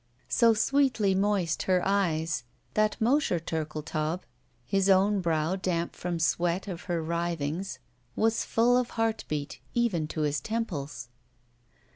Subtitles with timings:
[0.29, 4.23] So sweetly 221 ROULETTE moist her eyes that Mosher Turldetaub,
[4.65, 7.77] his own brow damp from sweat of her writhings,
[8.15, 11.09] was full of heartbeat, even to his temples.